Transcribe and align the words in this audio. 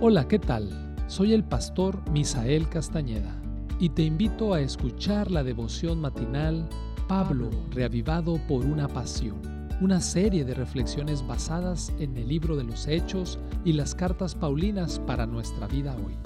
Hola, 0.00 0.26
¿qué 0.26 0.40
tal? 0.40 0.70
Soy 1.06 1.32
el 1.32 1.44
pastor 1.44 1.98
Misael 2.10 2.68
Castañeda 2.68 3.40
y 3.78 3.90
te 3.90 4.02
invito 4.02 4.52
a 4.52 4.60
escuchar 4.60 5.30
la 5.30 5.44
devoción 5.44 6.00
matinal 6.00 6.68
Pablo, 7.06 7.48
reavivado 7.70 8.38
por 8.48 8.66
una 8.66 8.88
pasión, 8.88 9.40
una 9.80 10.00
serie 10.00 10.44
de 10.44 10.52
reflexiones 10.52 11.24
basadas 11.26 11.92
en 12.00 12.16
el 12.16 12.28
libro 12.28 12.56
de 12.56 12.64
los 12.64 12.88
Hechos 12.88 13.38
y 13.64 13.72
las 13.72 13.94
cartas 13.94 14.34
Paulinas 14.34 14.98
para 14.98 15.26
nuestra 15.26 15.68
vida 15.68 15.96
hoy, 15.96 16.16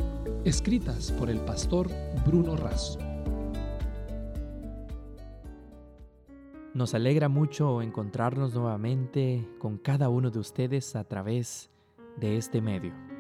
escritas 0.45 1.13
por 1.13 1.29
el 1.29 1.39
pastor 1.41 1.89
Bruno 2.27 2.57
Razo. 2.57 2.99
Nos 6.73 6.95
alegra 6.95 7.29
mucho 7.29 7.83
encontrarnos 7.83 8.55
nuevamente 8.55 9.47
con 9.59 9.77
cada 9.77 10.09
uno 10.09 10.31
de 10.31 10.39
ustedes 10.39 10.97
a 10.97 11.05
través 11.05 11.71
de 12.17 12.39
este 12.39 12.63
medio. 12.63 13.18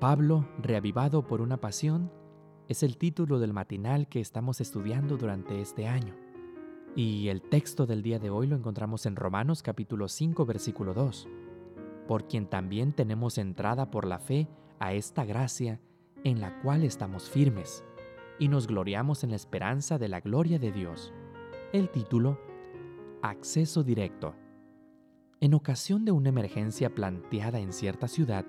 Pablo, 0.00 0.48
reavivado 0.56 1.26
por 1.26 1.42
una 1.42 1.58
pasión, 1.58 2.10
es 2.68 2.82
el 2.82 2.96
título 2.96 3.38
del 3.38 3.52
matinal 3.52 4.08
que 4.08 4.18
estamos 4.18 4.62
estudiando 4.62 5.18
durante 5.18 5.60
este 5.60 5.86
año. 5.86 6.16
Y 6.96 7.28
el 7.28 7.42
texto 7.42 7.84
del 7.84 8.02
día 8.02 8.18
de 8.18 8.30
hoy 8.30 8.46
lo 8.46 8.56
encontramos 8.56 9.04
en 9.04 9.14
Romanos 9.14 9.62
capítulo 9.62 10.08
5 10.08 10.46
versículo 10.46 10.94
2, 10.94 11.28
por 12.08 12.26
quien 12.26 12.46
también 12.46 12.94
tenemos 12.94 13.36
entrada 13.36 13.90
por 13.90 14.06
la 14.06 14.18
fe 14.18 14.48
a 14.78 14.94
esta 14.94 15.26
gracia 15.26 15.82
en 16.24 16.40
la 16.40 16.62
cual 16.62 16.82
estamos 16.82 17.28
firmes 17.28 17.84
y 18.38 18.48
nos 18.48 18.68
gloriamos 18.68 19.22
en 19.22 19.30
la 19.30 19.36
esperanza 19.36 19.98
de 19.98 20.08
la 20.08 20.20
gloria 20.20 20.58
de 20.58 20.72
Dios. 20.72 21.12
El 21.74 21.90
título 21.90 22.40
Acceso 23.20 23.84
directo. 23.84 24.34
En 25.40 25.52
ocasión 25.52 26.06
de 26.06 26.12
una 26.12 26.30
emergencia 26.30 26.94
planteada 26.94 27.60
en 27.60 27.74
cierta 27.74 28.08
ciudad, 28.08 28.46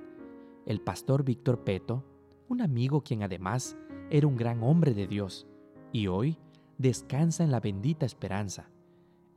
el 0.65 0.81
pastor 0.81 1.23
Víctor 1.23 1.63
Peto, 1.63 2.03
un 2.47 2.61
amigo 2.61 3.01
quien 3.01 3.23
además 3.23 3.77
era 4.09 4.27
un 4.27 4.35
gran 4.35 4.63
hombre 4.63 4.93
de 4.93 5.07
Dios 5.07 5.47
y 5.91 6.07
hoy 6.07 6.37
descansa 6.77 7.43
en 7.43 7.51
la 7.51 7.59
bendita 7.59 8.05
esperanza, 8.05 8.69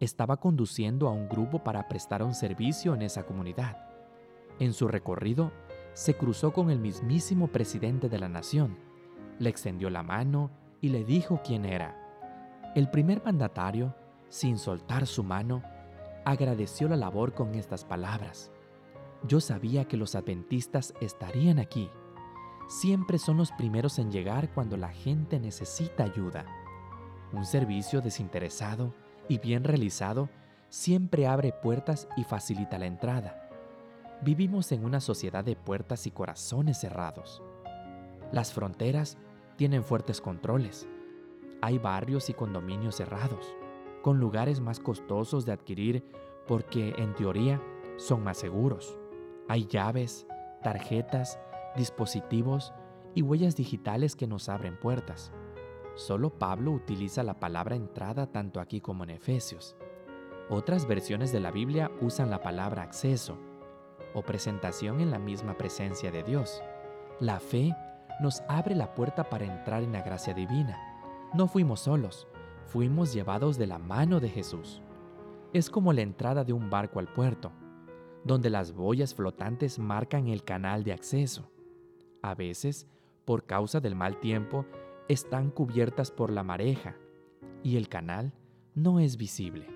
estaba 0.01 0.39
conduciendo 0.39 1.09
a 1.09 1.13
un 1.13 1.29
grupo 1.29 1.63
para 1.63 1.89
prestar 1.89 2.23
un 2.23 2.35
servicio 2.35 2.95
en 2.95 3.03
esa 3.03 3.25
comunidad. 3.25 3.89
En 4.59 4.73
su 4.73 4.89
recorrido, 4.89 5.53
se 5.93 6.15
cruzó 6.15 6.53
con 6.53 6.71
el 6.71 6.81
mismísimo 6.81 7.49
presidente 7.49 8.09
de 8.09 8.19
la 8.19 8.29
nación, 8.29 8.77
le 9.39 9.51
extendió 9.51 9.91
la 9.91 10.03
mano 10.03 10.51
y 10.81 10.89
le 10.89 11.05
dijo 11.05 11.41
quién 11.45 11.65
era. 11.65 12.01
El 12.75 12.91
primer 12.91 13.23
mandatario 13.25 13.95
sin 14.35 14.59
soltar 14.59 15.07
su 15.07 15.23
mano, 15.23 15.63
agradeció 16.25 16.89
la 16.89 16.97
labor 16.97 17.35
con 17.35 17.55
estas 17.55 17.85
palabras. 17.85 18.51
Yo 19.27 19.41
sabía 19.41 19.87
que 19.87 19.97
los 19.97 20.15
adventistas 20.15 20.93
estarían 21.01 21.59
aquí. 21.59 21.89
Siempre 22.69 23.19
son 23.19 23.39
los 23.39 23.53
primeros 23.53 23.99
en 23.99 24.13
llegar 24.13 24.53
cuando 24.53 24.77
la 24.77 24.91
gente 24.91 25.41
necesita 25.41 26.05
ayuda. 26.05 26.45
Un 27.33 27.47
servicio 27.47 28.03
desinteresado 28.03 28.95
y 29.29 29.39
bien 29.39 29.65
realizado 29.65 30.29
siempre 30.69 31.27
abre 31.27 31.53
puertas 31.53 32.07
y 32.19 32.25
facilita 32.25 32.79
la 32.79 32.87
entrada. 32.87 33.49
Vivimos 34.23 34.73
en 34.73 34.85
una 34.85 35.01
sociedad 35.01 35.43
de 35.43 35.57
puertas 35.57 36.07
y 36.07 36.11
corazones 36.11 36.79
cerrados. 36.79 37.43
Las 38.31 38.53
fronteras 38.53 39.17
tienen 39.57 39.85
fuertes 39.85 40.21
controles. 40.21 40.87
Hay 41.63 41.79
barrios 41.79 42.29
y 42.29 42.35
condominios 42.35 42.97
cerrados 42.97 43.57
con 44.03 44.21
lugares 44.21 44.61
más 44.61 44.81
costosos 44.81 45.47
de 45.47 45.53
adquirir 45.53 46.05
porque 46.47 46.95
en 46.99 47.15
teoría 47.15 47.63
son 47.97 48.23
más 48.23 48.37
seguros. 48.37 48.99
Hay 49.49 49.67
llaves, 49.67 50.27
tarjetas, 50.63 51.39
dispositivos 51.77 52.73
y 53.15 53.23
huellas 53.23 53.57
digitales 53.57 54.17
que 54.17 54.27
nos 54.27 54.49
abren 54.49 54.79
puertas. 54.79 55.33
Solo 55.97 56.31
Pablo 56.31 56.73
utiliza 56.73 57.23
la 57.23 57.39
palabra 57.39 57.77
entrada 57.77 58.27
tanto 58.27 58.59
aquí 58.59 58.81
como 58.81 59.05
en 59.05 59.11
Efesios. 59.11 59.77
Otras 60.49 60.87
versiones 60.87 61.31
de 61.31 61.41
la 61.41 61.51
Biblia 61.51 61.91
usan 62.01 62.31
la 62.31 62.43
palabra 62.43 62.83
acceso 62.83 63.39
o 64.15 64.23
presentación 64.23 65.01
en 65.01 65.11
la 65.11 65.19
misma 65.19 65.57
presencia 65.59 66.11
de 66.11 66.23
Dios. 66.23 66.63
La 67.21 67.39
fe 67.39 67.75
nos 68.21 68.43
abre 68.49 68.75
la 68.75 68.95
puerta 68.95 69.29
para 69.29 69.45
entrar 69.45 69.83
en 69.83 69.93
la 69.93 70.03
gracia 70.03 70.33
divina. 70.33 70.79
No 71.35 71.49
fuimos 71.49 71.81
solos, 71.81 72.27
fuimos 72.67 73.13
llevados 73.13 73.59
de 73.59 73.67
la 73.67 73.79
mano 73.79 74.21
de 74.21 74.31
Jesús. 74.31 74.83
Es 75.53 75.69
como 75.69 75.93
la 75.93 76.03
entrada 76.03 76.45
de 76.45 76.53
un 76.53 76.71
barco 76.71 76.99
al 76.99 77.09
puerto, 77.09 77.53
donde 78.25 78.51
las 78.51 78.73
boyas 78.73 79.15
flotantes 79.15 79.79
marcan 79.79 80.29
el 80.29 80.43
canal 80.43 80.83
de 80.83 80.93
acceso. 80.93 81.51
A 82.23 82.35
veces, 82.35 82.89
por 83.25 83.45
causa 83.45 83.81
del 83.81 83.95
mal 83.95 84.19
tiempo, 84.19 84.65
están 85.09 85.51
cubiertas 85.51 86.11
por 86.11 86.31
la 86.31 86.43
mareja 86.43 86.97
y 87.63 87.77
el 87.77 87.89
canal 87.89 88.33
no 88.75 88.99
es 88.99 89.17
visible. 89.17 89.67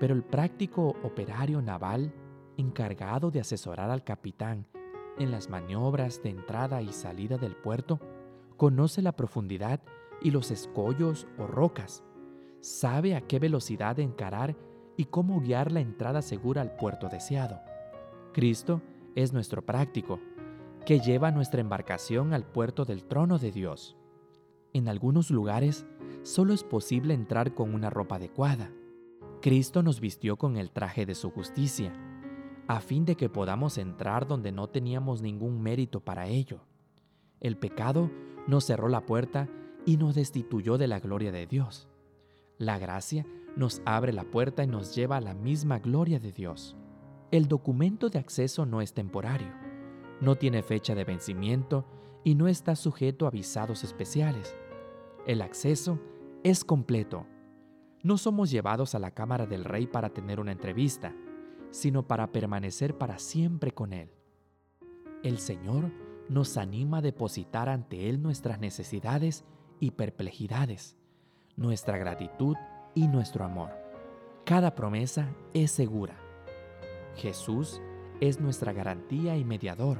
Pero 0.00 0.14
el 0.14 0.24
práctico 0.24 0.96
operario 1.04 1.62
naval, 1.62 2.12
encargado 2.56 3.30
de 3.30 3.40
asesorar 3.40 3.90
al 3.90 4.02
capitán 4.02 4.66
en 5.18 5.30
las 5.30 5.48
maniobras 5.48 6.22
de 6.22 6.30
entrada 6.30 6.82
y 6.82 6.92
salida 6.92 7.38
del 7.38 7.54
puerto, 7.54 8.00
conoce 8.56 9.02
la 9.02 9.12
profundidad 9.12 9.80
y 10.22 10.30
los 10.30 10.50
escollos 10.50 11.26
o 11.38 11.46
rocas. 11.46 12.02
Sabe 12.60 13.14
a 13.14 13.20
qué 13.20 13.38
velocidad 13.38 13.98
encarar 14.00 14.56
y 15.00 15.06
cómo 15.06 15.40
guiar 15.40 15.72
la 15.72 15.80
entrada 15.80 16.20
segura 16.20 16.60
al 16.60 16.76
puerto 16.76 17.08
deseado. 17.08 17.62
Cristo 18.34 18.82
es 19.14 19.32
nuestro 19.32 19.64
práctico, 19.64 20.20
que 20.84 21.00
lleva 21.00 21.30
nuestra 21.30 21.62
embarcación 21.62 22.34
al 22.34 22.44
puerto 22.44 22.84
del 22.84 23.04
trono 23.04 23.38
de 23.38 23.50
Dios. 23.50 23.96
En 24.74 24.88
algunos 24.88 25.30
lugares 25.30 25.86
solo 26.22 26.52
es 26.52 26.64
posible 26.64 27.14
entrar 27.14 27.54
con 27.54 27.72
una 27.72 27.88
ropa 27.88 28.16
adecuada. 28.16 28.70
Cristo 29.40 29.82
nos 29.82 30.00
vistió 30.00 30.36
con 30.36 30.58
el 30.58 30.70
traje 30.70 31.06
de 31.06 31.14
su 31.14 31.30
justicia, 31.30 31.94
a 32.68 32.82
fin 32.82 33.06
de 33.06 33.16
que 33.16 33.30
podamos 33.30 33.78
entrar 33.78 34.26
donde 34.26 34.52
no 34.52 34.68
teníamos 34.68 35.22
ningún 35.22 35.62
mérito 35.62 36.00
para 36.00 36.26
ello. 36.26 36.60
El 37.40 37.56
pecado 37.56 38.10
nos 38.46 38.64
cerró 38.64 38.90
la 38.90 39.06
puerta 39.06 39.48
y 39.86 39.96
nos 39.96 40.14
destituyó 40.14 40.76
de 40.76 40.88
la 40.88 41.00
gloria 41.00 41.32
de 41.32 41.46
Dios. 41.46 41.88
La 42.58 42.78
gracia 42.78 43.24
nos 43.56 43.82
abre 43.84 44.12
la 44.12 44.24
puerta 44.24 44.64
y 44.64 44.66
nos 44.66 44.94
lleva 44.94 45.16
a 45.16 45.20
la 45.20 45.34
misma 45.34 45.78
gloria 45.78 46.18
de 46.18 46.32
Dios. 46.32 46.76
El 47.30 47.48
documento 47.48 48.08
de 48.08 48.18
acceso 48.18 48.66
no 48.66 48.80
es 48.80 48.92
temporario, 48.92 49.52
no 50.20 50.36
tiene 50.36 50.62
fecha 50.62 50.94
de 50.94 51.04
vencimiento 51.04 51.84
y 52.24 52.34
no 52.34 52.48
está 52.48 52.76
sujeto 52.76 53.26
a 53.26 53.30
visados 53.30 53.84
especiales. 53.84 54.54
El 55.26 55.42
acceso 55.42 55.98
es 56.42 56.64
completo. 56.64 57.26
No 58.02 58.18
somos 58.18 58.50
llevados 58.50 58.94
a 58.94 58.98
la 58.98 59.10
cámara 59.10 59.46
del 59.46 59.64
rey 59.64 59.86
para 59.86 60.10
tener 60.10 60.40
una 60.40 60.52
entrevista, 60.52 61.14
sino 61.70 62.06
para 62.06 62.32
permanecer 62.32 62.96
para 62.96 63.18
siempre 63.18 63.72
con 63.72 63.92
él. 63.92 64.10
El 65.22 65.38
Señor 65.38 65.92
nos 66.28 66.56
anima 66.56 66.98
a 66.98 67.02
depositar 67.02 67.68
ante 67.68 68.08
Él 68.08 68.22
nuestras 68.22 68.60
necesidades 68.60 69.44
y 69.80 69.90
perplejidades, 69.90 70.96
nuestra 71.56 71.98
gratitud 71.98 72.56
y 72.94 73.08
nuestro 73.08 73.44
amor. 73.44 73.70
Cada 74.44 74.74
promesa 74.74 75.28
es 75.54 75.70
segura. 75.70 76.16
Jesús 77.16 77.80
es 78.20 78.40
nuestra 78.40 78.72
garantía 78.72 79.36
y 79.36 79.44
mediador 79.44 79.98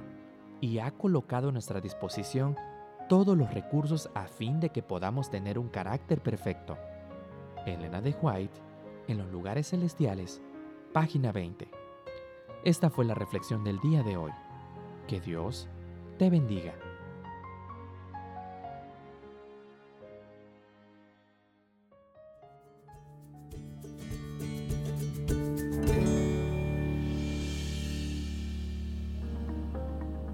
y 0.60 0.78
ha 0.78 0.90
colocado 0.90 1.48
a 1.48 1.52
nuestra 1.52 1.80
disposición 1.80 2.56
todos 3.08 3.36
los 3.36 3.52
recursos 3.52 4.08
a 4.14 4.26
fin 4.26 4.60
de 4.60 4.70
que 4.70 4.82
podamos 4.82 5.30
tener 5.30 5.58
un 5.58 5.68
carácter 5.68 6.20
perfecto. 6.20 6.76
Elena 7.66 8.00
de 8.00 8.14
White, 8.20 8.60
en 9.08 9.18
los 9.18 9.30
lugares 9.30 9.70
celestiales, 9.70 10.40
página 10.92 11.32
20. 11.32 11.68
Esta 12.64 12.90
fue 12.90 13.04
la 13.04 13.14
reflexión 13.14 13.64
del 13.64 13.80
día 13.80 14.02
de 14.02 14.16
hoy. 14.16 14.32
Que 15.08 15.20
Dios 15.20 15.68
te 16.18 16.30
bendiga. 16.30 16.74